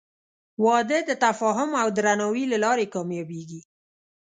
•واده 0.65 0.99
د 1.09 1.11
تفاهم 1.25 1.69
او 1.81 1.87
درناوي 1.97 2.45
له 2.51 2.57
لارې 2.65 2.91
کامیابېږي. 2.93 3.61